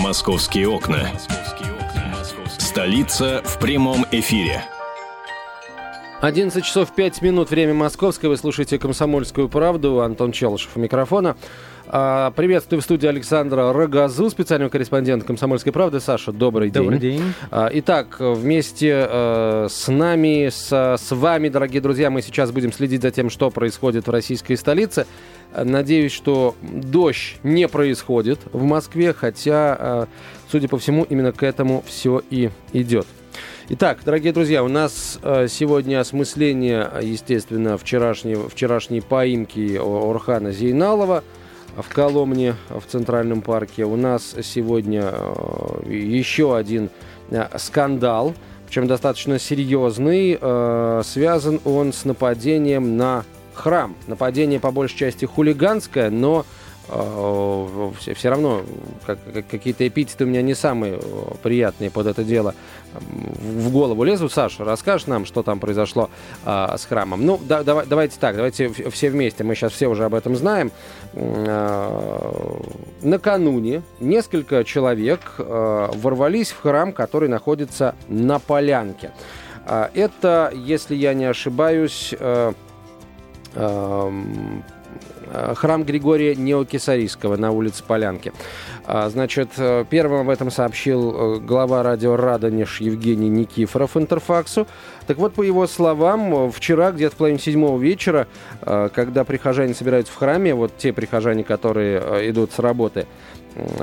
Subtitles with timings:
[0.00, 1.10] Московские окна.
[2.56, 4.64] Столица в прямом эфире.
[6.22, 8.30] 11 часов 5 минут, время московское.
[8.30, 10.00] Вы слушаете «Комсомольскую правду».
[10.00, 11.36] Антон Челышев у микрофона.
[11.86, 16.00] А, приветствую в студии Александра Рогозу, специального корреспондента «Комсомольской правды».
[16.00, 16.82] Саша, добрый день.
[16.82, 17.34] Добрый день.
[17.50, 23.02] А, итак, вместе э, с нами, с, с вами, дорогие друзья, мы сейчас будем следить
[23.02, 25.06] за тем, что происходит в российской столице.
[25.56, 30.06] Надеюсь, что дождь не происходит в Москве, хотя, э,
[30.50, 33.06] судя по всему, именно к этому все и идет.
[33.68, 41.24] Итак, дорогие друзья, у нас э, сегодня осмысление, естественно, вчерашней, вчерашней поимки Орхана Зейналова–
[41.76, 43.84] в Коломне, в Центральном парке.
[43.84, 46.90] У нас сегодня э, еще один
[47.56, 48.34] скандал,
[48.66, 50.38] причем достаточно серьезный.
[51.04, 53.24] Связан он с нападением на
[53.60, 53.94] храм.
[54.06, 56.44] Нападение по большей части хулиганское, но
[57.98, 58.62] все, все равно
[59.06, 59.18] как,
[59.48, 60.98] какие-то эпитеты у меня не самые
[61.42, 62.54] приятные под это дело
[62.92, 64.32] в голову лезут.
[64.32, 66.10] Саша, расскажешь нам, что там произошло
[66.44, 67.24] а, с храмом?
[67.24, 70.72] Ну, да, давай, давайте так, давайте все вместе, мы сейчас все уже об этом знаем.
[71.14, 72.60] А,
[73.02, 79.12] накануне несколько человек а, ворвались в храм, который находится на полянке.
[79.64, 82.52] А, это, если я не ошибаюсь, Э,
[85.54, 88.32] храм Григория Неокисарийского на улице Полянки.
[88.84, 94.66] А, значит, э, первым об этом сообщил э, глава радио «Радонеж» Евгений Никифоров Интерфаксу.
[95.06, 98.26] Так вот, по его словам, вчера, где-то в половине седьмого вечера,
[98.60, 103.06] когда прихожане собираются в храме, вот те прихожане, которые идут с работы,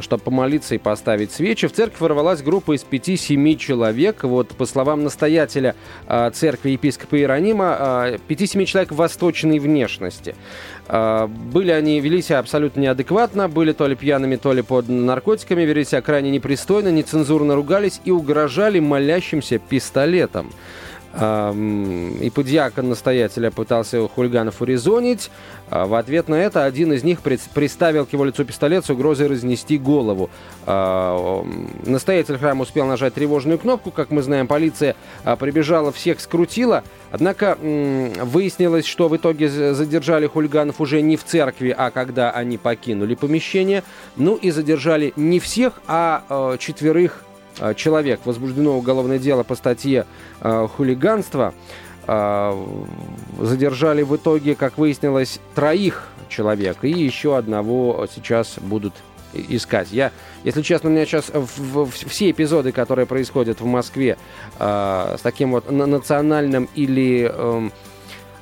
[0.02, 1.68] чтобы помолиться и поставить свечи.
[1.68, 4.23] В церковь ворвалась группа из 5-7 человек.
[4.23, 5.76] Вот, по словам настоятеля
[6.08, 10.36] э, церкви епископа Иеронима, э, 5-7 человек восточной внешности.
[10.88, 15.64] Э, были они, вели себя абсолютно неадекватно, были то ли пьяными, то ли под наркотиками,
[15.64, 20.52] вели себя крайне непристойно, нецензурно ругались и угрожали молящимся пистолетом.
[21.18, 25.32] И подьякон настоятеля пытался хулиганов урезонить.
[25.70, 29.28] А в ответ на это один из них приставил к его лицу пистолет с угрозой
[29.28, 30.30] разнести голову.
[30.66, 31.44] А,
[31.86, 33.92] настоятель храма успел нажать тревожную кнопку.
[33.92, 36.83] Как мы знаем, полиция а, прибежала, всех скрутила.
[37.11, 43.16] Однако выяснилось, что в итоге задержали хулиганов уже не в церкви, а когда они покинули
[43.16, 43.84] помещение.
[44.17, 47.27] Ну и задержали не всех, а четверых Э,
[47.76, 48.22] человек.
[48.26, 50.06] Возбуждено уголовное дело по статье
[50.42, 51.54] э, хулиганство.
[52.08, 52.66] Э,
[53.40, 56.78] задержали в итоге, как выяснилось, троих человек.
[56.84, 58.94] И еще одного сейчас будут
[59.34, 59.92] искать.
[59.92, 60.12] Я,
[60.44, 64.17] если честно, у меня сейчас в, в, все эпизоды, которые происходят в Москве
[64.60, 67.70] э, с таким вот национальным или э,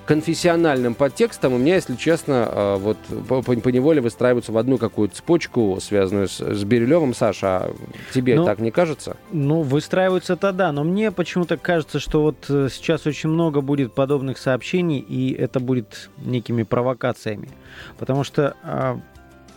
[0.05, 5.15] конфессиональным подтекстом у меня, если честно, э, вот по, по неволе выстраиваются в одну какую-то
[5.15, 7.13] цепочку, связанную с, с Бирюлевым.
[7.13, 7.75] Саша, а
[8.13, 9.17] тебе ну, так не кажется?
[9.31, 14.37] Ну, выстраиваются-то да, но мне почему-то кажется, что вот э, сейчас очень много будет подобных
[14.37, 17.49] сообщений, и это будет некими провокациями.
[17.97, 18.99] Потому что, а,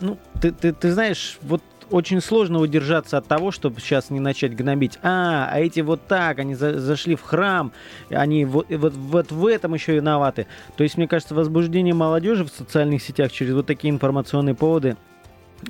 [0.01, 4.54] ну, ты, ты, ты знаешь, вот очень сложно удержаться от того, чтобы сейчас не начать
[4.54, 4.99] гнобить.
[5.03, 7.72] А, а эти вот так, они за, зашли в храм,
[8.10, 10.47] они вот, вот, вот в этом еще виноваты.
[10.76, 14.97] То есть, мне кажется, возбуждение молодежи в социальных сетях через вот такие информационные поводы,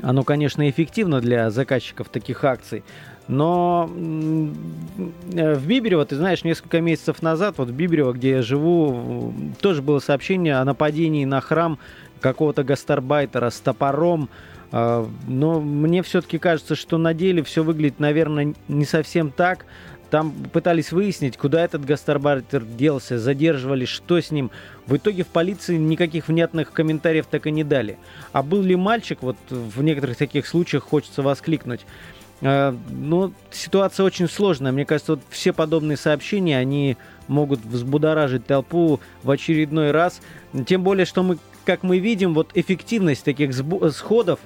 [0.02, 2.84] оно, конечно, эффективно для заказчиков таких акций,
[3.28, 9.82] но в Биберево, ты знаешь, несколько месяцев назад, вот в Биберево, где я живу, тоже
[9.82, 11.78] было сообщение о нападении на храм
[12.20, 14.28] какого-то гастарбайтера с топором.
[14.70, 19.64] А, но мне все-таки кажется, что на деле все выглядит, наверное, не совсем так.
[20.10, 24.50] Там пытались выяснить, куда этот гастарбайтер делся, задерживали, что с ним.
[24.86, 27.98] В итоге в полиции никаких внятных комментариев так и не дали.
[28.32, 31.84] А был ли мальчик, вот в некоторых таких случаях хочется воскликнуть.
[32.40, 34.72] А, но ситуация очень сложная.
[34.72, 36.96] Мне кажется, вот все подобные сообщения, они
[37.26, 40.22] могут взбудоражить толпу в очередной раз.
[40.66, 43.50] Тем более, что мы, как мы видим, вот эффективность таких
[43.92, 44.40] сходов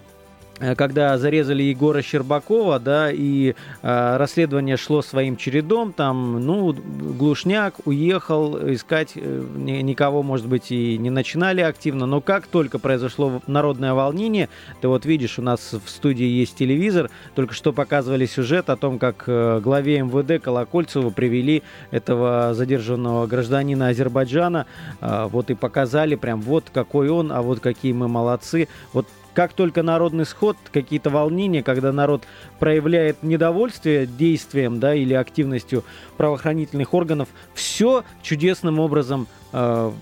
[0.76, 8.56] когда зарезали Егора Щербакова, да, и э, расследование шло своим чередом, там, ну, глушняк уехал,
[8.72, 14.48] искать э, никого, может быть, и не начинали активно, но как только произошло народное волнение,
[14.80, 18.98] ты вот видишь, у нас в студии есть телевизор, только что показывали сюжет о том,
[18.98, 24.66] как э, главе МВД Колокольцеву привели этого задержанного гражданина Азербайджана,
[25.00, 29.52] э, вот и показали прям вот какой он, а вот какие мы молодцы, вот как
[29.52, 32.24] только народный сход, какие-то волнения, когда народ
[32.58, 35.84] проявляет недовольствие действием да, или активностью
[36.16, 39.92] правоохранительных органов, все чудесным образом э,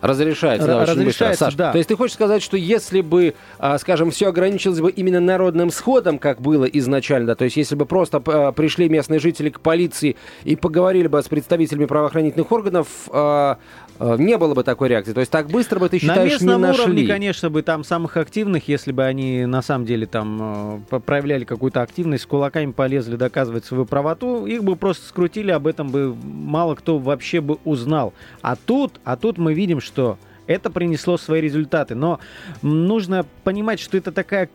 [0.00, 1.46] Разрешается, да, очень Разрешается, быстро.
[1.46, 1.72] Саш, да.
[1.72, 5.70] то есть ты хочешь сказать, что если бы, а, скажем, все ограничилось бы именно народным
[5.70, 10.14] сходом, как было изначально, то есть если бы просто а, пришли местные жители к полиции
[10.44, 13.58] и поговорили бы с представителями правоохранительных органов, а,
[14.00, 15.12] не было бы такой реакции.
[15.12, 16.82] То есть так быстро бы, ты На считаешь, не местном нашли?
[16.84, 21.44] уровне, конечно, бы там самых активных, если бы они на самом деле там э, проявляли
[21.44, 26.14] какую-то активность, с кулаками полезли доказывать свою правоту, их бы просто скрутили, об этом бы
[26.24, 28.12] мало кто вообще бы узнал.
[28.42, 30.18] А тут, а тут мы видим, что
[30.48, 31.94] это принесло свои результаты.
[31.94, 32.18] Но
[32.62, 34.48] нужно понимать, что это такая,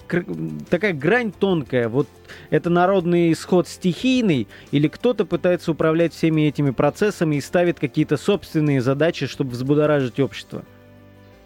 [0.70, 1.88] такая грань тонкая.
[1.88, 2.08] Вот
[2.50, 8.82] это народный исход стихийный, или кто-то пытается управлять всеми этими процессами и ставит какие-то собственные
[8.82, 10.64] задачи, чтобы взбудоражить общество.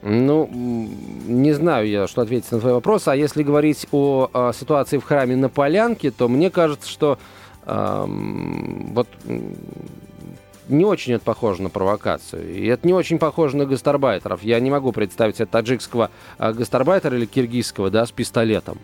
[0.02, 0.50] Ну,
[1.28, 3.08] не знаю я, что ответить на твой вопрос.
[3.08, 7.20] А если говорить о, а, ситуации в храме на Полянке, то мне кажется, что
[7.66, 9.08] ам, вот
[10.70, 12.54] не очень это похоже на провокацию.
[12.54, 14.44] И это не очень похоже на гастарбайтеров.
[14.44, 18.80] Я не могу представить себе таджикского а, гастарбайтера или киргизского, да, с пистолетом.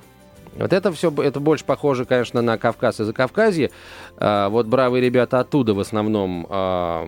[0.57, 3.71] Вот это все, это больше похоже, конечно, на Кавказ и Закавказье.
[4.17, 7.07] А, вот бравые ребята оттуда в основном а,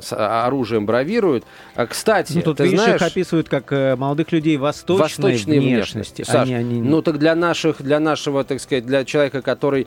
[0.00, 1.44] с оружием бравируют.
[1.74, 3.00] А, кстати, Ну, тут, ты видишь, знаешь...
[3.00, 6.22] их описывают как э, молодых людей восточной, Восточные внешности.
[6.22, 6.22] внешности.
[6.22, 9.86] Саш, Они- они- Ну так для наших, для нашего, так сказать, для человека, который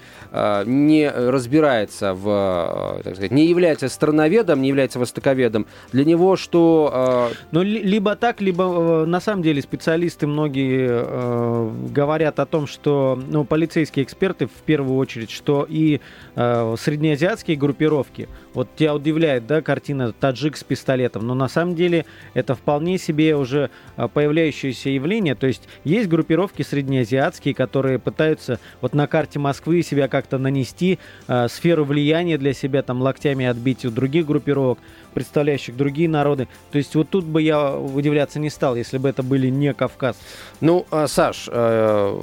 [0.65, 7.62] не разбирается в, так сказать, не является страноведом, не является востоковедом, для него что Ну,
[7.63, 13.19] ли- либо так, либо э, на самом деле специалисты многие э, говорят о том, что,
[13.28, 16.02] ну, полицейские эксперты в первую очередь, что и
[16.36, 22.06] э, среднеазиатские группировки, вот тебя удивляет, да, картина таджик с пистолетом, но на самом деле
[22.33, 28.94] это вполне себе уже э, появляющееся явление, то есть есть группировки среднеазиатские, которые пытаются вот
[28.94, 33.92] на карте Москвы себя как-то нанести, э, сферу влияния для себя, там, локтями отбить у
[33.92, 34.80] других группировок,
[35.13, 36.47] представляющих другие народы.
[36.71, 40.21] То есть вот тут бы я удивляться не стал, если бы это были не кавказцы.
[40.62, 42.21] Ну, а, Саш, э,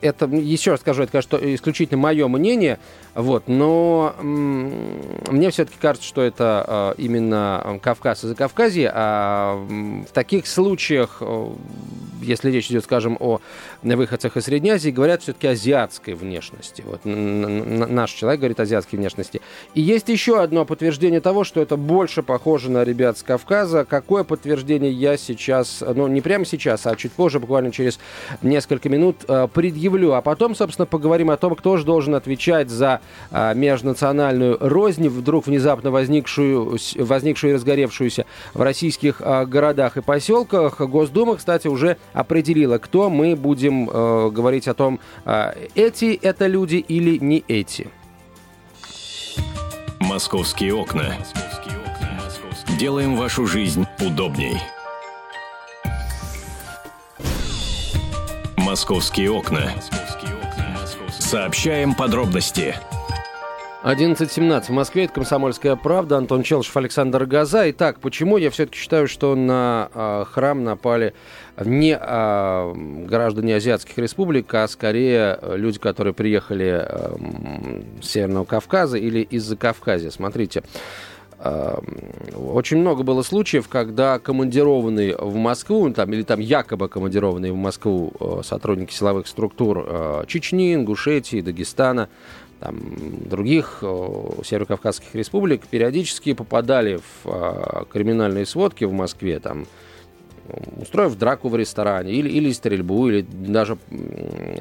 [0.00, 2.78] это, еще раз скажу, это, конечно, исключительно мое мнение,
[3.14, 10.46] вот, но мне все-таки кажется, что это э, именно Кавказ и Закавказье, а в таких
[10.46, 11.48] случаях, э,
[12.20, 13.40] если речь идет, скажем, о
[13.82, 16.84] выходцах из Средней Азии, говорят все-таки азиатской внешности.
[16.86, 19.40] Вот наш человек говорит азиатской внешности.
[19.72, 23.86] И есть еще одно подтверждение того, что это больше похоже на ребят с Кавказа.
[23.88, 27.98] Какое подтверждение я сейчас, ну не прямо сейчас, а чуть позже, буквально через
[28.42, 30.12] несколько минут, э, предъявлю.
[30.12, 33.00] А потом, собственно, поговорим о том, кто же должен отвечать за
[33.32, 40.80] межнациональную рознь, вдруг внезапно возникшую, возникшую и разгоревшуюся в российских э, городах и поселках.
[40.80, 46.76] Госдума, кстати, уже определила, кто мы будем э, говорить о том, э, эти это люди
[46.76, 47.88] или не эти.
[50.00, 51.14] «Московские окна».
[52.78, 54.58] Делаем вашу жизнь удобней.
[58.56, 59.72] «Московские окна».
[61.18, 62.76] Сообщаем подробности.
[63.86, 67.70] 11.17 в Москве, это «Комсомольская правда», Антон Челшев, Александр Газа.
[67.70, 71.14] Итак, почему я все-таки считаю, что на э, храм напали
[71.64, 72.72] не э,
[73.06, 77.16] граждане азиатских республик, а скорее э, люди, которые приехали э,
[78.02, 80.10] с Северного Кавказа или из-за Кавказа.
[80.10, 80.64] Смотрите,
[81.38, 81.78] э,
[82.36, 87.56] очень много было случаев, когда командированные в Москву, ну, там, или там якобы командированные в
[87.56, 92.08] Москву э, сотрудники силовых структур э, Чечни, Ингушетии, Дагестана,
[92.60, 92.78] там,
[93.28, 93.86] других э,
[94.44, 99.66] северокавказских республик периодически попадали в э, криминальные сводки в Москве, там,
[100.80, 103.78] устроив драку в ресторане, или, или стрельбу, или даже,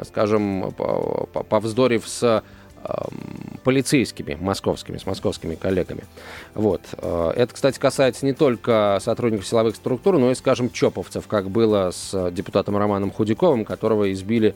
[0.04, 2.44] скажем, по- по- повздорив с
[2.84, 3.20] эм,
[3.64, 6.04] полицейскими московскими, с московскими коллегами.
[6.54, 6.82] Вот.
[6.98, 11.92] Э, Это, кстати, касается не только сотрудников силовых структур, но и, скажем, чоповцев, как было
[11.92, 14.56] с депутатом Романом Худяковым, которого избили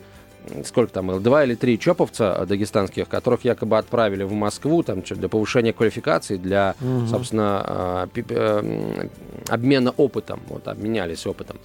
[0.64, 5.28] сколько там было, два или три чоповца дагестанских, которых якобы отправили в Москву там, для
[5.28, 6.74] повышения квалификации, для,
[7.08, 9.08] собственно, а, э,
[9.48, 11.58] обмена опытом, вот, обменялись опытом.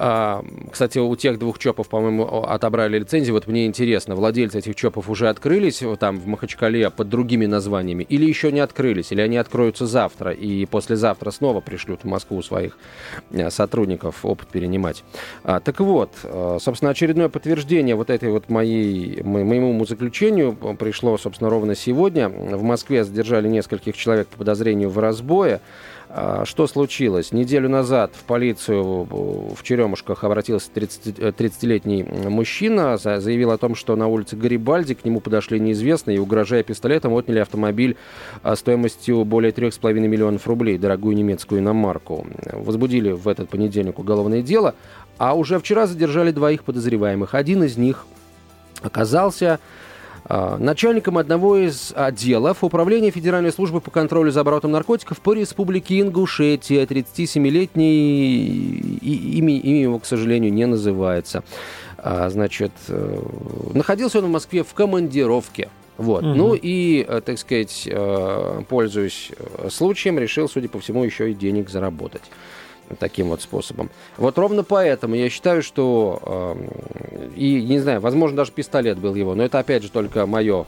[0.00, 3.32] А, Кстати, у тех двух чопов, по-моему, отобрали лицензии.
[3.32, 8.04] Вот мне интересно, владельцы этих чопов уже открылись вот там в Махачкале под другими названиями
[8.08, 12.78] или еще не открылись, или они откроются завтра и послезавтра снова пришлют в Москву своих
[13.32, 15.02] э, сотрудников опыт перенимать.
[15.42, 21.18] А, так вот, э, собственно, очередное подтверждение вот этой вот моей, мо- моему заключению пришло,
[21.18, 22.28] собственно, ровно сегодня.
[22.28, 25.60] В Москве задержали нескольких человек по подозрению в разбое.
[26.10, 27.32] А, что случилось?
[27.32, 29.04] Неделю назад в полицию
[29.54, 35.20] в Черемушках обратился 30, 30-летний мужчина, заявил о том, что на улице Гарибальди к нему
[35.20, 37.96] подошли неизвестные и, угрожая пистолетом, отняли автомобиль
[38.42, 42.26] а, стоимостью более 3,5 миллионов рублей, дорогую немецкую иномарку.
[42.52, 44.74] Возбудили в этот понедельник уголовное дело,
[45.18, 47.34] а уже вчера задержали двоих подозреваемых.
[47.34, 48.06] Один из них
[48.80, 49.60] оказался
[50.28, 56.84] начальником одного из отделов Управления Федеральной службы по контролю за оборотом наркотиков по республике Ингушетия.
[56.84, 58.46] 37-летний,
[59.00, 61.42] имя, имя его, к сожалению, не называется.
[61.96, 63.20] А, значит, э,
[63.74, 65.68] находился он в Москве в командировке.
[65.96, 66.22] Вот.
[66.22, 66.34] Угу.
[66.34, 69.30] Ну и, э, так сказать, э, пользуясь
[69.70, 72.22] случаем, решил, судя по всему, еще и денег заработать
[72.98, 73.90] таким вот способом.
[74.16, 79.34] Вот ровно поэтому я считаю, что, э, и не знаю, возможно, даже пистолет был его,
[79.34, 80.66] но это опять же только мое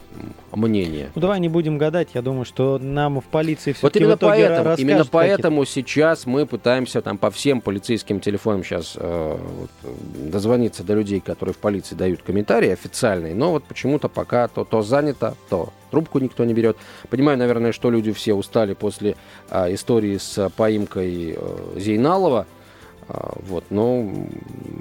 [0.53, 1.11] мнение.
[1.15, 4.75] Ну давай не будем гадать, я думаю, что нам в полиции все Вот именно поэтому,
[4.77, 9.71] именно поэтому сейчас мы пытаемся там по всем полицейским телефонам сейчас э, вот,
[10.31, 14.83] дозвониться до людей, которые в полиции дают комментарии официальные, но вот почему-то пока то, то
[14.83, 16.77] занято, то трубку никто не берет.
[17.09, 19.17] Понимаю, наверное, что люди все устали после
[19.51, 22.47] а, истории с поимкой а, Зейналова.
[23.13, 24.09] А, вот, но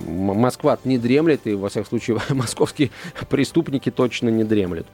[0.07, 2.91] Москва не дремлет, и, во всяком случае, московские
[3.29, 4.86] преступники точно не дремлют.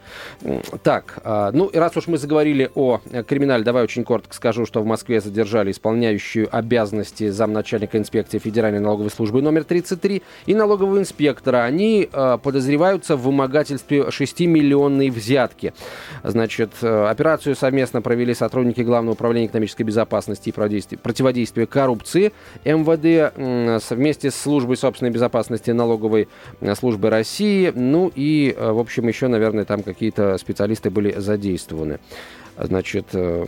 [0.84, 4.82] Так, а, ну, и раз уж мы заговорили о криминале, давай очень коротко скажу, что
[4.82, 11.64] в Москве задержали исполняющую обязанности замначальника инспекции Федеральной налоговой службы номер 33 и налогового инспектора.
[11.64, 15.74] Они а, подозреваются в вымогательстве 6-миллионной взятки.
[16.24, 22.32] Значит, операцию совместно провели сотрудники Главного управления экономической безопасности и противодействия коррупции
[22.64, 26.28] МВД вместе с службой собственной безопасности налоговой
[26.62, 27.72] э, службы России.
[27.74, 32.00] Ну и, э, в общем, еще, наверное, там какие-то специалисты были задействованы.
[32.58, 33.46] Значит, э,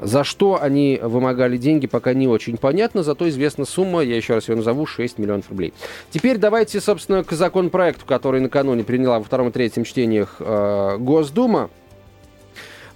[0.00, 4.48] за что они вымогали деньги, пока не очень понятно, зато известна сумма, я еще раз
[4.48, 5.74] ее назову, 6 миллионов рублей.
[6.10, 11.68] Теперь давайте, собственно, к законопроекту, который накануне приняла во втором и третьем чтениях Госдума.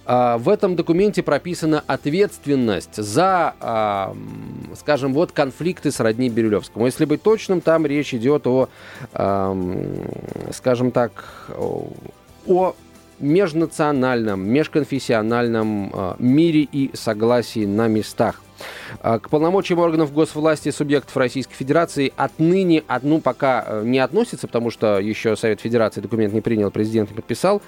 [0.05, 4.15] А, в этом документе прописана ответственность за, а,
[4.75, 6.85] скажем, вот конфликты с родней Бирюлевскому.
[6.85, 8.69] Если быть точным, там речь идет о,
[10.51, 12.75] скажем так, о
[13.19, 18.41] межнациональном, межконфессиональном а, мире и согласии на местах.
[19.01, 24.97] К полномочиям органов госвласти субъектов Российской Федерации отныне, ну, пока э, не относится, потому что
[24.97, 27.61] еще Совет Федерации документ не принял, президент не подписал,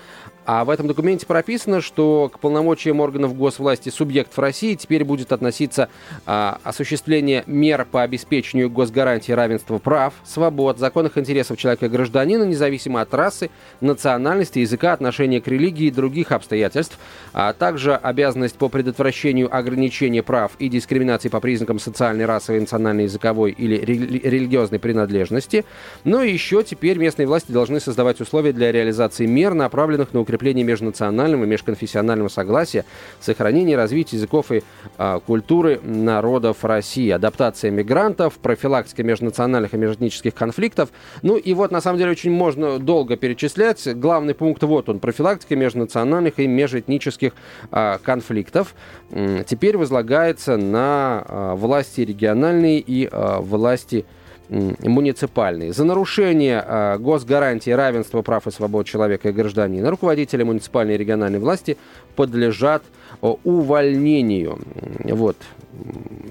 [0.48, 5.90] а в этом документе прописано, что к полномочиям органов госвласти субъектов России теперь будет относиться
[6.26, 13.02] а, осуществление мер по обеспечению госгарантии равенства прав, свобод, законных интересов человека и гражданина, независимо
[13.02, 13.50] от расы,
[13.82, 16.98] национальности, языка, отношения к религии и других обстоятельств,
[17.34, 23.52] а также обязанность по предотвращению ограничения прав и дискриминации по признакам социальной, расовой, национальной, языковой
[23.52, 25.66] или религиозной принадлежности.
[26.06, 30.64] Но еще теперь местные власти должны создавать условия для реализации мер, направленных на укрепление укрепление
[30.64, 32.86] межнационального и межконфессионального согласия,
[33.20, 34.64] сохранение и развитие языков и
[34.98, 40.90] а, культуры народов России, адаптация мигрантов, профилактика межнациональных и межэтнических конфликтов.
[41.24, 43.88] Ну и вот, на самом деле, очень можно долго перечислять.
[43.96, 47.34] Главный пункт вот он, профилактика межнациональных и межэтнических
[47.72, 48.76] а, конфликтов.
[49.10, 54.06] Теперь возлагается на а, власти региональные и а, власти
[54.50, 55.74] муниципальные.
[55.74, 61.40] За нарушение э, госгарантии равенства прав и свобод человека и гражданина руководители муниципальной и региональной
[61.40, 61.78] власти
[62.16, 62.84] подлежат
[63.22, 64.60] э, увольнению.
[65.04, 65.38] Вот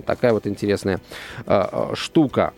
[0.06, 1.00] такая вот интересная
[1.46, 2.52] э, штука.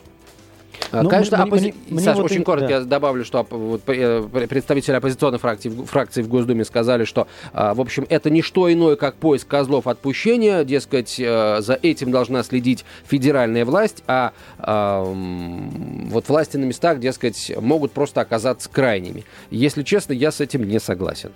[0.93, 1.75] Ну, Конечно, мне, оппози...
[1.89, 2.75] мне, Саш, мне очень вот коротко да.
[2.77, 7.81] я добавлю, что вот, э, представители оппозиционной фракции, фракции в Госдуме сказали, что, а, в
[7.81, 12.85] общем, это не что иное, как поиск козлов отпущения, дескать, э, за этим должна следить
[13.07, 19.25] федеральная власть, а, а вот власти на местах, дескать, могут просто оказаться крайними.
[19.51, 21.33] Если честно, я с этим не согласен.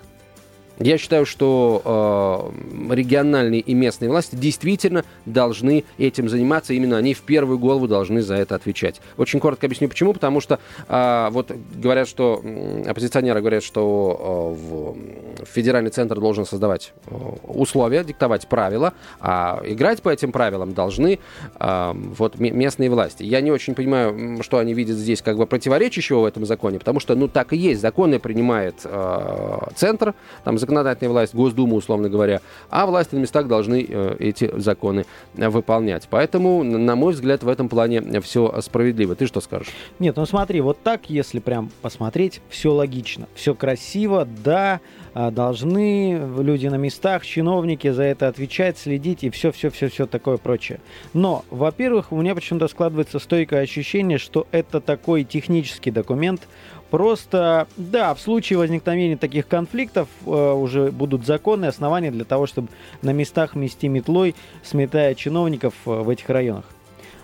[0.79, 2.51] Я считаю, что
[2.89, 6.73] э, региональные и местные власти действительно должны этим заниматься.
[6.73, 8.99] Именно они в первую голову должны за это отвечать.
[9.17, 10.13] Очень коротко объясню, почему.
[10.13, 12.43] Потому что э, вот говорят, что
[12.87, 20.09] оппозиционеры говорят, что э, федеральный центр должен создавать э, условия, диктовать правила, а играть по
[20.09, 21.19] этим правилам должны
[21.59, 23.23] э, вот местные власти.
[23.23, 26.99] Я не очень понимаю, что они видят здесь как бы противоречащего в этом законе, потому
[26.99, 27.81] что, ну, так и есть.
[27.81, 33.85] Законы принимает э, центр, там законодательная власть, Госдума, условно говоря, а власти на местах должны
[33.87, 36.07] э, эти законы выполнять.
[36.09, 39.15] Поэтому, на мой взгляд, в этом плане все справедливо.
[39.15, 39.73] Ты что скажешь?
[39.99, 44.79] Нет, ну смотри, вот так, если прям посмотреть, все логично, все красиво, да,
[45.13, 50.79] должны люди на местах, чиновники за это отвечать, следить и все-все-все-все такое прочее.
[51.13, 56.47] Но, во-первых, у меня почему-то складывается стойкое ощущение, что это такой технический документ,
[56.93, 62.67] Просто, да, в случае возникновения таких конфликтов э, уже будут законы, основания для того, чтобы
[63.01, 66.65] на местах мести метлой, сметая чиновников э, в этих районах.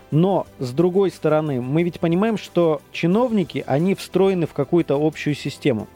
[0.09, 5.87] Но, с другой стороны, мы ведь понимаем, что чиновники, они встроены в какую-то общую систему.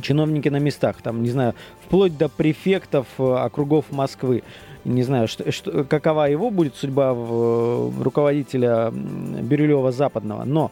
[0.00, 4.42] Чиновники на местах, там, не знаю, вплоть до префектов э, округов Москвы.
[4.84, 10.44] Не знаю, что, что, какова его будет судьба в, в руководителя Бирюлева Западного.
[10.44, 10.70] Но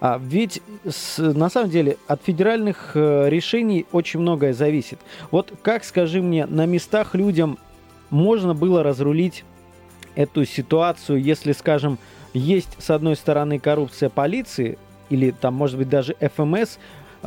[0.00, 4.98] а ведь с, на самом деле от федеральных э, решений очень многое зависит.
[5.30, 7.58] Вот как, скажи мне, на местах людям
[8.08, 9.44] можно было разрулить
[10.14, 11.98] эту ситуацию, если, скажем,
[12.32, 14.78] есть с одной стороны коррупция полиции
[15.10, 16.78] или там, может быть, даже ФМС,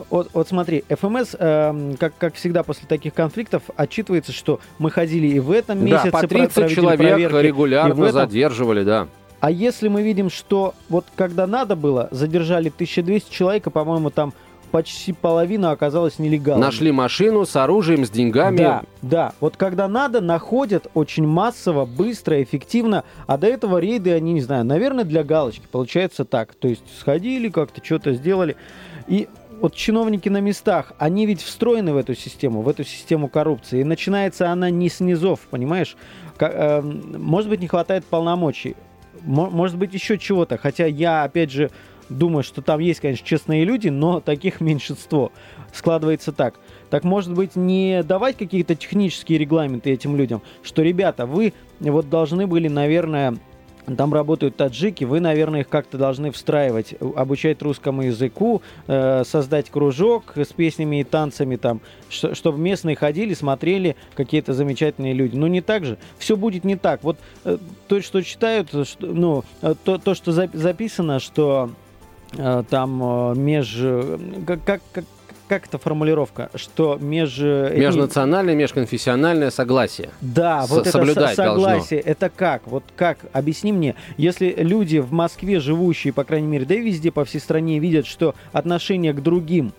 [0.09, 5.27] вот, вот смотри, ФМС, э, как, как всегда после таких конфликтов, отчитывается, что мы ходили
[5.27, 6.11] и в этом месяце.
[6.11, 8.11] Да, по 30 человек регулярно этом...
[8.11, 9.07] задерживали, да.
[9.39, 14.33] А если мы видим, что вот когда надо было, задержали 1200 человек, и, по-моему, там
[14.71, 16.65] почти половина оказалась нелегалной.
[16.65, 18.57] Нашли машину с оружием, с деньгами.
[18.57, 19.33] Да, да.
[19.39, 23.03] Вот когда надо, находят очень массово, быстро, эффективно.
[23.27, 25.67] А до этого рейды, они, не знаю, наверное, для галочки.
[25.71, 26.55] Получается так.
[26.55, 28.55] То есть сходили, как-то что-то сделали.
[29.07, 29.27] И
[29.63, 33.79] вот чиновники на местах, они ведь встроены в эту систему, в эту систему коррупции.
[33.79, 35.97] И начинается она не с низов, понимаешь?
[36.39, 38.75] Эм, может быть, не хватает полномочий
[39.23, 40.57] может быть, еще чего-то.
[40.57, 41.71] Хотя я, опять же,
[42.09, 45.31] думаю, что там есть, конечно, честные люди, но таких меньшинство.
[45.73, 46.55] Складывается так.
[46.89, 52.45] Так может быть не давать какие-то технические регламенты этим людям, что, ребята, вы вот должны
[52.45, 53.37] были, наверное,
[53.97, 60.33] там работают таджики, вы, наверное, их как-то должны встраивать, обучать русскому языку, э, создать кружок
[60.35, 65.35] с песнями и танцами там, ш- чтобы местные ходили, смотрели какие-то замечательные люди.
[65.35, 65.97] Но не так же.
[66.17, 67.03] Все будет не так.
[67.03, 71.69] Вот э, то, что читают, что, ну, э, то, то, что за- записано, что
[72.37, 73.75] э, там э, меж...
[73.79, 75.05] Э, как, как,
[75.47, 77.37] как эта формулировка, что меж...
[77.37, 80.09] Межнациональное, межконфессиональное согласие.
[80.21, 82.11] Да, С вот это согласие, должно.
[82.11, 82.61] это как?
[82.65, 83.19] Вот как?
[83.31, 87.39] Объясни мне, если люди в Москве живущие, по крайней мере, да и везде по всей
[87.39, 89.73] стране видят, что отношение к другим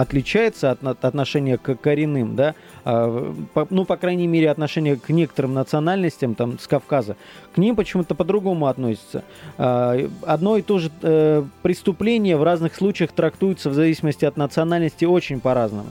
[0.00, 2.54] отличается от, от отношения к коренным, да,
[2.84, 3.34] а,
[3.68, 7.16] ну, по крайней мере, отношение к некоторым национальностям, там, с Кавказа,
[7.54, 9.24] к ним почему-то по-другому относятся.
[9.58, 15.04] А, одно и то же э, преступление в разных случаях трактуется в зависимости от национальности
[15.04, 15.90] очень по-разному.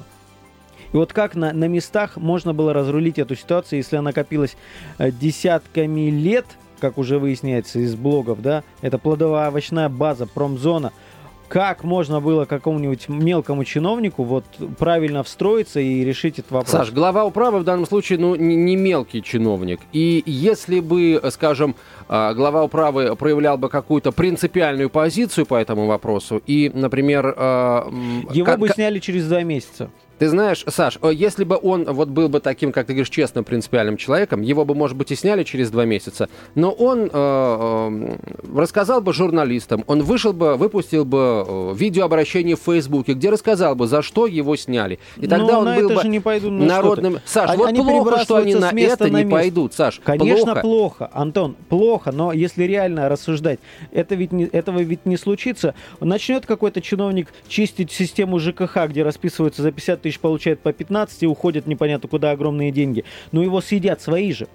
[0.92, 4.58] И вот как на, на местах можно было разрулить эту ситуацию, если она копилась
[4.98, 6.46] э, десятками лет,
[6.80, 10.94] как уже выясняется из блогов, да, это плодово-овощная база, промзона–
[11.50, 14.46] как можно было какому-нибудь мелкому чиновнику вот
[14.78, 16.72] правильно встроиться и решить этот вопрос?
[16.72, 19.80] Саш, глава управы в данном случае, ну, не мелкий чиновник.
[19.92, 21.76] И если бы, скажем,
[22.08, 27.34] а, глава управы проявлял бы какую-то принципиальную позицию по этому вопросу и, например...
[27.36, 27.92] А,
[28.32, 29.90] Его бы сняли через два месяца.
[30.20, 33.96] Ты знаешь, Саш, если бы он вот был бы таким, как ты говоришь, честным, принципиальным
[33.96, 38.18] человеком, его бы, может быть, и сняли через два месяца, но он э, э,
[38.54, 43.88] рассказал бы журналистам, он вышел бы, выпустил бы э, видеообращение в Фейсбуке, где рассказал бы,
[43.88, 45.00] за что его сняли.
[45.16, 47.20] И тогда но он был бы не пойду народным...
[47.26, 50.02] Саш, они, вот они плохо, что они на это на не пойдут, Саш.
[50.04, 50.62] Конечно, плохо.
[50.62, 53.60] плохо, Антон, плохо, но если реально рассуждать,
[53.94, 55.76] это ведь не, этого ведь не случится.
[56.02, 61.24] Начнет какой-то чиновник чистить систему ЖКХ, где расписываются за 50 тысяч тысяч получает по 15
[61.24, 63.06] и уходят непонятно куда огромные деньги.
[63.32, 64.48] Но его съедят свои же.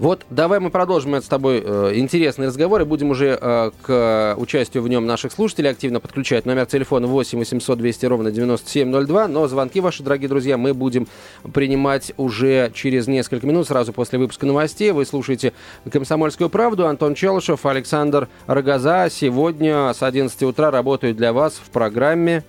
[0.00, 4.82] Вот давай мы продолжим с тобой э, интересный разговор и будем уже э, к участию
[4.82, 6.46] в нем наших слушателей активно подключать.
[6.46, 9.28] Номер телефона 8 800 200 ровно 9702.
[9.28, 11.06] Но звонки ваши, дорогие друзья, мы будем
[11.52, 14.90] принимать уже через несколько минут, сразу после выпуска новостей.
[14.90, 15.52] Вы слушаете
[15.88, 16.88] «Комсомольскую правду».
[16.88, 19.08] Антон Челышев, Александр Рогоза.
[19.10, 22.42] Сегодня с 11 утра работают для вас в программе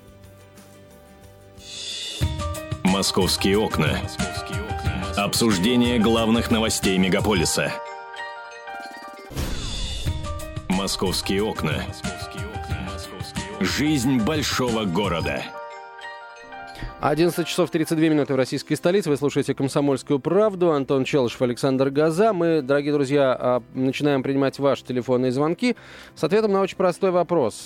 [2.95, 3.99] «Московские окна».
[5.17, 7.73] Обсуждение главных новостей мегаполиса.
[10.69, 11.83] «Московские окна».
[13.59, 15.43] Жизнь большого города.
[17.07, 19.11] 11 часов 32 минуты в российской столице.
[19.11, 20.71] Вы слушаете «Комсомольскую правду».
[20.71, 22.33] Антон Челышев, Александр Газа.
[22.33, 25.75] Мы, дорогие друзья, а, начинаем принимать ваши телефонные звонки
[26.15, 27.65] с ответом на очень простой вопрос.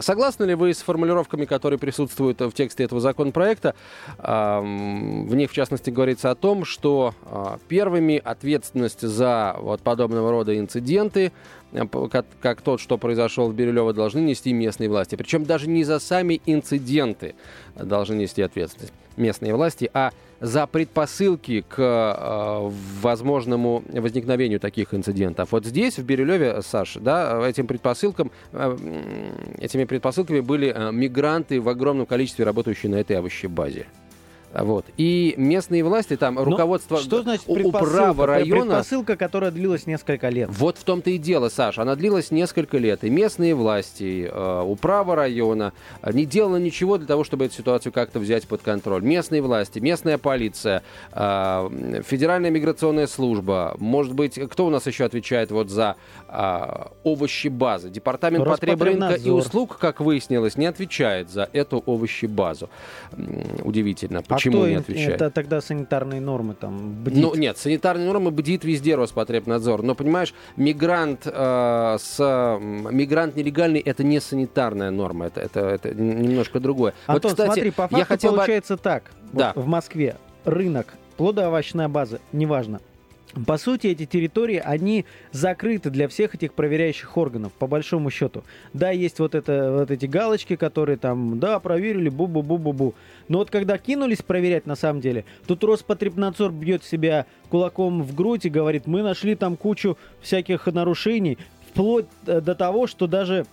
[0.00, 3.74] Согласны ли вы с формулировками, которые присутствуют в тексте этого законопроекта?
[4.18, 10.58] В них, в частности, говорится о том, что а, первыми ответственность за вот подобного рода
[10.58, 11.32] инциденты
[12.10, 15.16] как, как тот, что произошел в Бирюлево, должны нести местные власти.
[15.16, 17.34] Причем даже не за сами инциденты
[17.76, 22.70] должны нести ответственность местные власти, а за предпосылки к э,
[23.02, 25.52] возможному возникновению таких инцидентов.
[25.52, 28.76] Вот здесь, в Бирюлеве, Саш, да, этим предпосылкам, э,
[29.58, 33.86] этими предпосылками были э, мигранты в огромном количестве, работающие на этой овощебазе.
[34.52, 34.86] Вот.
[34.96, 38.62] И местные власти, там, Но руководство что значит управа района...
[38.62, 40.48] Предпосылка, которая длилась несколько лет.
[40.52, 41.82] Вот в том-то и дело, Саша.
[41.82, 43.04] Она длилась несколько лет.
[43.04, 47.92] И местные власти, э, управа района э, не делала ничего для того, чтобы эту ситуацию
[47.92, 49.02] как-то взять под контроль.
[49.02, 50.82] Местные власти, местная полиция,
[51.12, 55.96] э, Федеральная миграционная служба, может быть, кто у нас еще отвечает вот за
[56.28, 57.90] э, овощи базы?
[57.90, 62.68] Департамент потребрынка и услуг, как выяснилось, не отвечает за эту овощи базу.
[64.40, 64.64] Удивительно.
[64.64, 65.14] А Почему не отвечает?
[65.16, 67.22] Это тогда санитарные нормы там бдит?
[67.22, 69.82] Ну, нет, санитарные нормы бдит везде Роспотребнадзор.
[69.82, 72.18] Но, понимаешь, мигрант э, с...
[72.60, 75.26] Мигрант нелегальный— это не санитарная норма.
[75.26, 76.94] Это, это, это немножко другое.
[77.06, 78.82] Антон, вот, кстати, смотри, по факту я хотел получается бы...
[78.82, 79.04] так.
[79.32, 79.52] Да.
[79.54, 82.80] Вот в Москве рынок, плодоовощная база, неважно,
[83.46, 88.44] по сути, эти территории, они закрыты для всех этих проверяющих органов, по большому счету.
[88.72, 92.94] Да, есть вот, это, вот эти галочки, которые там, да, проверили, бу-бу-бу-бу-бу.
[93.28, 98.46] Но вот когда кинулись проверять на самом деле, тут Роспотребнадзор бьет себя кулаком в грудь
[98.46, 101.38] и говорит, мы нашли там кучу всяких нарушений,
[101.70, 103.46] вплоть э, до того, что даже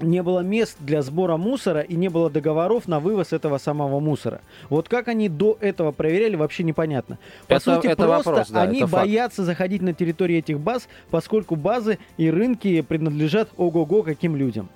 [0.00, 4.40] не было мест для сбора мусора и не было договоров на вывоз этого самого мусора.
[4.68, 7.18] Вот как они до этого проверяли, вообще непонятно.
[7.46, 9.46] По это, сути, это просто вопрос, да, они боятся факт.
[9.46, 14.68] заходить на территорию этих баз, поскольку базы и рынки принадлежат ого-го каким людям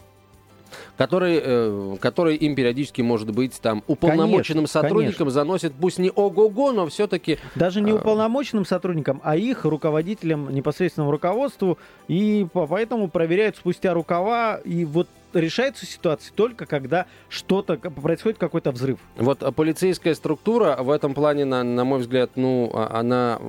[0.96, 5.30] который, э, который им периодически может быть там уполномоченным конечно, сотрудником конечно.
[5.30, 7.38] заносит, пусть не ого-го, но все-таки...
[7.54, 14.60] Даже не э, уполномоченным сотрудникам, а их руководителям, непосредственному руководству, и поэтому проверяют спустя рукава,
[14.64, 18.98] и вот решается ситуация только когда что-то происходит какой-то взрыв.
[19.16, 23.40] Вот а полицейская структура в этом плане, на, на мой взгляд, ну, а, она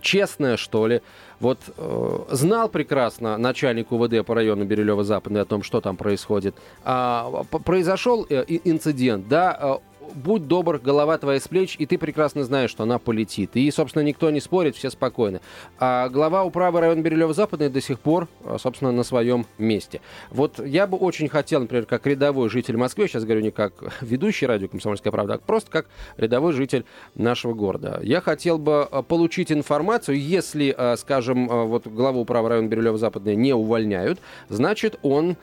[0.00, 1.02] честная, что ли.
[1.40, 6.54] Вот э, знал прекрасно начальник УВД по району Бирюлево-Западный о том, что там происходит.
[6.84, 12.44] А, произошел э, инцидент, да, э, будь добр, голова твоя с плеч, и ты прекрасно
[12.44, 13.56] знаешь, что она полетит.
[13.56, 15.40] И, собственно, никто не спорит, все спокойны.
[15.78, 20.00] А глава управы района Бирюлево-Западный до сих пор, а, собственно, на своем месте.
[20.30, 24.46] Вот я бы очень хотел, например, как рядовой житель Москвы, сейчас говорю не как ведущий
[24.46, 25.86] радио «Комсомольская правда», а просто как
[26.16, 26.84] рядовой житель
[27.14, 28.00] нашего города.
[28.02, 33.52] Я хотел бы а, получить информацию, если, а, скажем, вот главу управы района Бирюлево-Западный не
[33.52, 35.36] увольняют, значит, он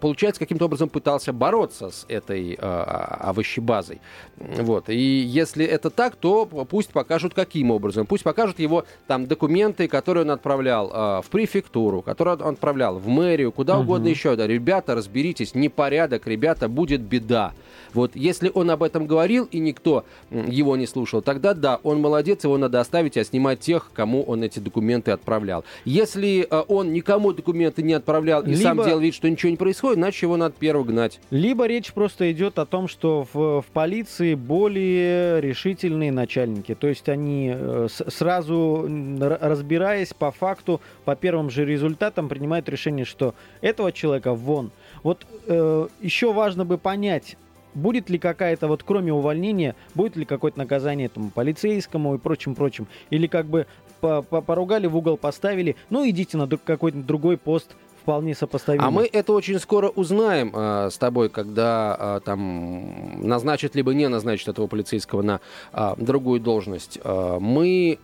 [0.00, 4.00] получается, каким-то образом пытался бороться с этой овощебазой.
[4.36, 4.88] Вот.
[4.88, 8.06] И если это так, то пусть покажут, каким образом.
[8.06, 13.52] Пусть покажут его там документы, которые он отправлял в префектуру, которые он отправлял в мэрию,
[13.52, 13.84] куда угу.
[13.84, 14.34] угодно еще.
[14.36, 17.52] Да, ребята, разберитесь, непорядок, ребята, будет беда.
[17.94, 22.44] Вот если он об этом говорил и никто его не слушал, тогда да, он молодец,
[22.44, 25.64] его надо оставить, а снимать тех, кому он эти документы отправлял.
[25.84, 28.62] Если он никому документы не отправлял и Либо...
[28.62, 31.20] сам делал вид, что ничего не происходит, значит его надо первого гнать.
[31.30, 36.74] Либо речь просто идет о том, что в, в полиции более решительные начальники.
[36.74, 38.88] То есть они э, сразу
[39.20, 44.70] разбираясь по факту, по первым же результатам, принимают решение, что этого человека вон.
[45.02, 47.36] Вот э, еще важно бы понять,
[47.74, 53.26] будет ли какая-то, вот кроме увольнения, будет ли какое-то наказание этому полицейскому и прочим-прочим, или
[53.26, 53.66] как бы
[54.00, 58.86] поругали, в угол поставили, ну идите на какой-то другой пост, вполне сопоставимо.
[58.86, 64.08] А мы это очень скоро узнаем э, с тобой, когда э, там назначат либо не
[64.08, 65.40] назначат этого полицейского на
[65.72, 67.00] э, другую должность.
[67.02, 67.98] Э, мы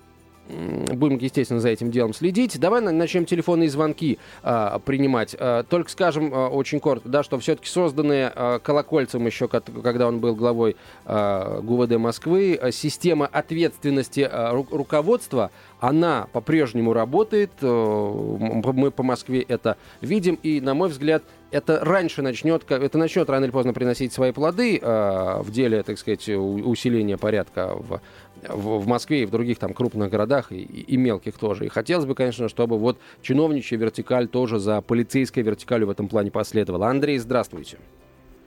[0.49, 2.59] Будем, естественно, за этим делом следить.
[2.59, 5.37] Давай начнем телефонные звонки а, принимать.
[5.39, 10.19] А, только скажем а, очень коротко, да, что все-таки созданные а, Колокольцем еще, когда он
[10.19, 17.51] был главой а, ГУВД Москвы, система ответственности а, ру- руководства, она по-прежнему работает.
[17.61, 20.39] А, мы по Москве это видим.
[20.43, 24.79] И, на мой взгляд, это раньше начнет, это начнет рано или поздно приносить свои плоды
[24.81, 28.01] а, в деле, так сказать, усиления порядка в
[28.49, 31.67] в, в Москве и в других там крупных городах и, и мелких тоже.
[31.67, 36.33] И хотелось бы, конечно, чтобы вот чиновничья вертикаль тоже за полицейской вертикалью в этом плане
[36.33, 36.89] последовала.
[36.89, 37.79] Андрей, здравствуйте.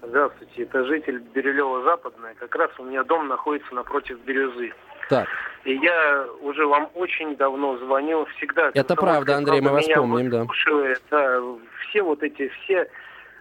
[0.02, 2.36] Здравствуйте, это житель Бирюлева-Западная.
[2.36, 4.74] Как раз у меня дом находится напротив Бирюзы.
[5.10, 5.28] Так.
[5.64, 8.72] И я уже вам очень давно звонил, всегда.
[8.74, 10.46] Это правда, Андрей, мы вас помним, да.
[11.10, 11.42] да.
[11.90, 12.88] Все вот эти, все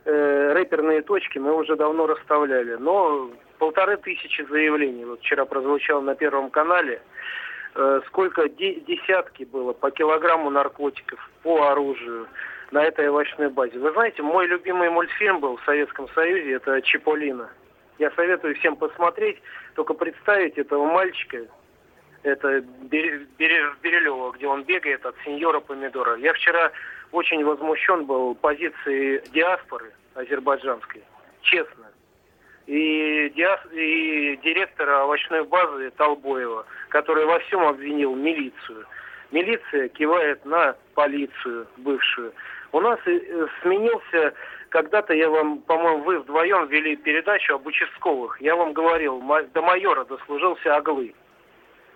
[0.05, 2.77] э, рэперные точки мы уже давно расставляли.
[2.77, 5.05] Но полторы тысячи заявлений.
[5.05, 7.03] Вот вчера прозвучало на Первом канале.
[7.75, 12.27] Э, сколько де- десятки было по килограмму наркотиков, по оружию.
[12.71, 13.79] на этой овощной базе.
[13.79, 17.49] Вы знаете, мой любимый мультфильм был в Советском Союзе, это «Чиполлино».
[17.99, 19.41] Я советую всем посмотреть,
[19.75, 21.47] только представить этого мальчика,
[22.25, 26.17] это Берилева, где он бегает от сеньора Помидора.
[26.17, 26.73] Я вчера
[27.13, 31.03] очень возмущен был позицией диаспоры азербайджанской,
[31.43, 31.85] честно.
[32.67, 33.61] И, диас...
[33.73, 38.87] и директора овощной базы Толбоева, который во всем обвинил милицию.
[39.31, 42.33] Милиция кивает на полицию бывшую.
[42.73, 44.33] У нас э, сменился,
[44.75, 48.41] когда-то я вам, по-моему, вы вдвоем вели передачу об участковых.
[48.41, 51.15] Я вам говорил, до майора дослужился Оглы.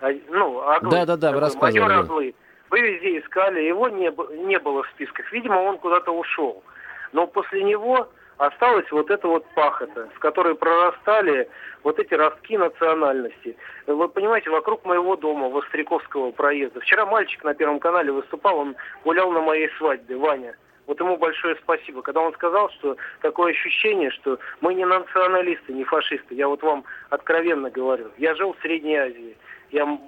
[0.00, 0.92] А, ну, Оглы.
[0.92, 1.80] Да-да-да, вы рассказывали.
[1.80, 2.34] Майор Оглы.
[2.70, 4.12] Вы везде искали, его не,
[4.46, 5.32] не было в списках.
[5.32, 6.62] Видимо, он куда-то ушел.
[7.10, 11.48] Но после него осталась вот эта вот пахота, с которой прорастали
[11.82, 13.56] вот эти ростки национальности.
[13.88, 16.78] Вы понимаете, вокруг моего дома, Востряковского проезда.
[16.78, 20.54] Вчера мальчик на Первом канале выступал, он гулял на моей свадьбе, Ваня.
[20.88, 22.00] Вот ему большое спасибо.
[22.00, 26.34] Когда он сказал, что такое ощущение, что мы не националисты, не фашисты.
[26.34, 28.10] Я вот вам откровенно говорю.
[28.16, 29.36] Я жил в Средней Азии.
[29.70, 30.00] Я ну,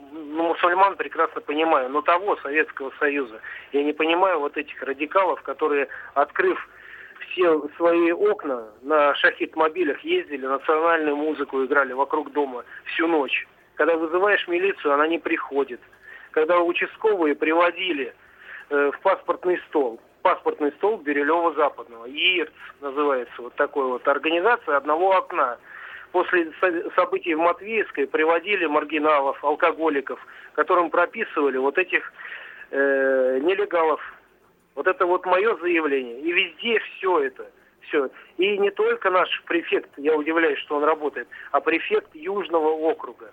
[0.48, 3.42] мусульман прекрасно понимаю, но того Советского Союза.
[3.72, 6.66] Я не понимаю вот этих радикалов, которые, открыв
[7.28, 13.46] все свои окна на шахид-мобилях ездили, национальную музыку играли вокруг дома всю ночь.
[13.74, 15.80] Когда вызываешь милицию, она не приходит.
[16.30, 18.14] Когда участковые приводили
[18.70, 25.16] э, в паспортный стол, паспортный стол Бирюлева Западного, ЕИРЦ называется, вот такой вот, организация одного
[25.16, 25.58] окна.
[26.12, 26.52] После
[26.96, 30.18] событий в Матвеевской приводили маргиналов, алкоголиков,
[30.54, 32.12] которым прописывали вот этих
[32.72, 34.00] э, нелегалов
[34.74, 36.20] вот это вот мое заявление.
[36.20, 37.50] И везде все это.
[37.82, 38.08] Все.
[38.38, 43.32] И не только наш префект, я удивляюсь, что он работает, а префект Южного округа.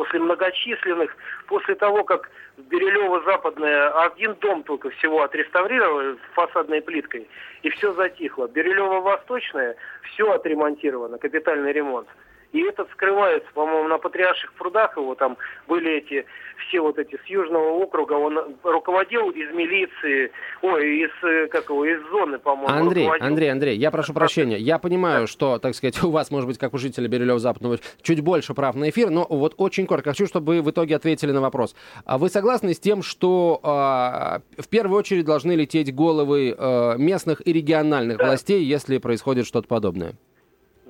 [0.00, 1.14] После многочисленных,
[1.46, 7.28] после того, как в Бирюлево-Западное один дом только всего отреставрировали фасадной плиткой,
[7.62, 8.46] и все затихло.
[8.46, 12.08] Бирюлево-Восточное все отремонтировано, капитальный ремонт.
[12.52, 15.36] И этот скрывается, по-моему, на Патриарших прудах его там
[15.68, 16.26] были эти,
[16.66, 20.32] все вот эти с Южного округа, он руководил из милиции,
[20.62, 22.68] ой, из, э, как его, из зоны, по-моему.
[22.68, 23.26] Андрей, руководил.
[23.26, 26.74] Андрей, Андрей, я прошу прощения, я понимаю, что, так сказать, у вас, может быть, как
[26.74, 30.54] у жителя Бирюлева Западного, чуть больше прав на эфир, но вот очень коротко, хочу, чтобы
[30.56, 31.76] вы в итоге ответили на вопрос.
[32.04, 37.46] А вы согласны с тем, что э, в первую очередь должны лететь головы э, местных
[37.46, 38.26] и региональных да.
[38.26, 40.14] властей, если происходит что-то подобное?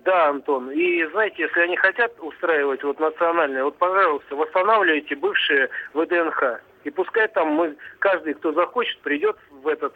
[0.04, 0.70] Да, Антон.
[0.70, 6.60] И знаете, если они хотят устраивать вот национальное, вот, пожалуйста, восстанавливайте бывшие ВДНХ.
[6.84, 9.92] И пускай там мы, каждый, кто захочет, придет в этот,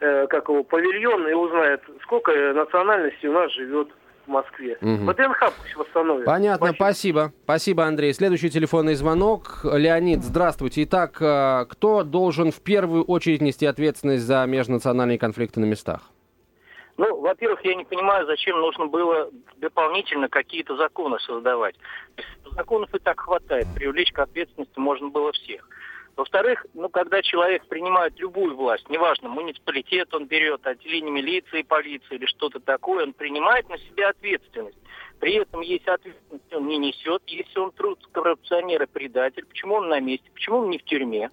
[0.00, 3.88] э, как его, павильон и узнает, сколько национальностей у нас живет
[4.26, 4.78] в Москве.
[4.80, 5.10] Угу.
[5.10, 6.26] ВДНХ пусть восстановит.
[6.26, 6.84] Понятно, спасибо.
[6.84, 7.32] спасибо.
[7.44, 8.12] Спасибо, Андрей.
[8.12, 9.60] Следующий телефонный звонок.
[9.64, 10.84] Леонид, здравствуйте.
[10.84, 16.02] Итак, э, кто должен в первую очередь нести ответственность за межнациональные конфликты на местах?
[16.98, 21.76] Ну, во-первых, я не понимаю, зачем нужно было дополнительно какие-то законы создавать.
[22.56, 25.68] Законов и так хватает, привлечь к ответственности можно было всех.
[26.16, 32.26] Во-вторых, ну, когда человек принимает любую власть, неважно, муниципалитет он берет, отделение милиции, полиции или
[32.26, 34.78] что-то такое, он принимает на себя ответственность.
[35.20, 37.22] При этом есть ответственность, он не несет.
[37.28, 41.30] Если он труд коррупционер и предатель, почему он на месте, почему он не в тюрьме?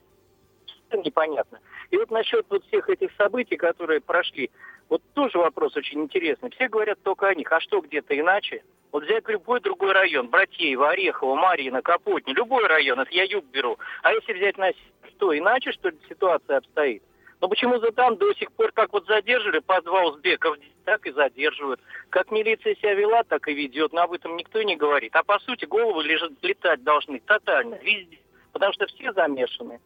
[0.89, 1.59] Это непонятно.
[1.89, 4.51] И вот насчет вот всех этих событий, которые прошли,
[4.89, 6.51] вот тоже вопрос очень интересный.
[6.51, 7.51] Все говорят только о них.
[7.51, 8.63] А что где-то иначе?
[8.91, 13.77] Вот взять любой другой район, Братеево, Орехово, Марьино, Капотни, любой район, это я юг беру.
[14.03, 14.71] А если взять на
[15.09, 17.03] что, иначе, что ли, ситуация обстоит?
[17.41, 21.81] Но почему-то там до сих пор как вот задерживали по два узбеков, так и задерживают.
[22.09, 23.91] Как милиция себя вела, так и ведет.
[23.91, 25.13] Но об этом никто не говорит.
[25.15, 28.19] А по сути головы лежат, летать должны тотально, везде.
[28.53, 29.81] Потому что все замешаны.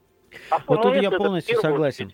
[0.51, 2.13] А вот тут я полностью согласен.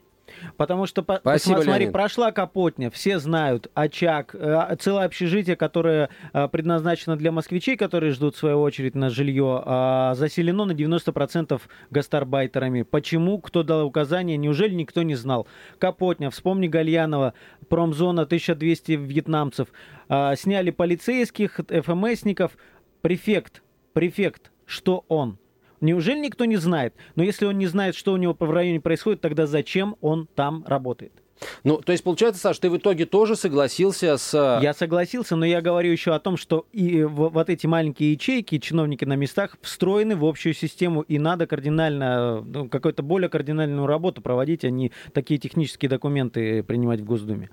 [0.57, 1.91] Потому что, Спасибо, смотри, Леонид.
[1.93, 8.35] прошла Капотня, все знают, очаг, э, целое общежитие, которое э, предназначено для москвичей, которые ждут
[8.35, 12.83] свою очередь на жилье, а, заселено на 90% гастарбайтерами.
[12.83, 13.39] Почему?
[13.39, 14.37] Кто дал указания?
[14.37, 15.47] Неужели никто не знал?
[15.79, 17.33] Капотня, вспомни Гальянова,
[17.69, 19.67] промзона 1200 вьетнамцев.
[20.35, 22.57] Сняли полицейских, ФМСников.
[23.01, 23.61] Префект,
[23.93, 25.37] префект, что он?
[25.85, 26.95] Неужели никто не знает?
[27.15, 30.63] Но если он не знает, что у него в районе происходит, тогда зачем он там
[30.67, 31.13] работает?
[31.63, 34.33] Ну, то есть, получается, Саш, ты в итоге тоже согласился с...
[34.33, 38.57] Э, я согласился, но я говорю еще о том, что и вот эти маленькие ячейки,
[38.57, 44.21] чиновники на местах, встроены в общую систему, и надо кардинально, ну, какую-то более кардинальную работу
[44.21, 47.49] проводить, а не такие технические документы принимать в Госдуме.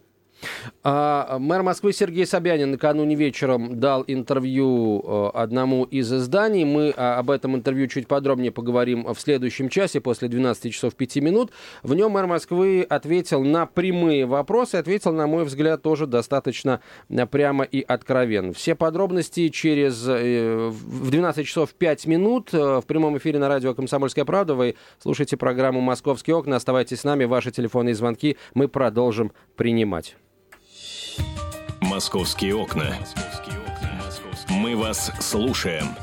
[0.85, 6.65] А, мэр Москвы Сергей Собянин накануне вечером дал интервью э, одному из изданий.
[6.65, 11.17] Мы а, об этом интервью чуть подробнее поговорим в следующем часе после 12 часов 5
[11.17, 11.53] минут.
[11.83, 17.27] В нем мэр Москвы ответил на прямые вопросы, ответил, на мой взгляд, тоже достаточно э,
[17.27, 18.53] прямо и откровенно.
[18.53, 24.25] Все подробности через э, в 12 часов 5 минут в прямом эфире на радио «Комсомольская
[24.25, 24.55] правда».
[24.55, 26.57] Вы слушаете программу «Московские окна».
[26.57, 27.25] Оставайтесь с нами.
[27.25, 30.17] Ваши телефонные звонки мы продолжим принимать.
[31.93, 32.97] «Московские окна».
[34.49, 35.95] Мы вас слушаем.